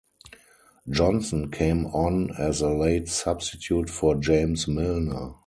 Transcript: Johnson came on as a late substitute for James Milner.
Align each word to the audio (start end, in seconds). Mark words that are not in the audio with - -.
Johnson 0.89 1.51
came 1.51 1.85
on 1.85 2.31
as 2.35 2.61
a 2.61 2.69
late 2.69 3.07
substitute 3.07 3.87
for 3.91 4.15
James 4.15 4.67
Milner. 4.67 5.35